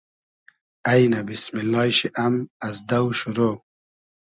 اݷنۂ 0.91 1.19
بیسمیللای 1.27 1.91
شی 1.97 2.07
ام 2.25 2.35
از 2.67 2.77
دۆ 2.89 3.01
شورۆ 3.19 3.49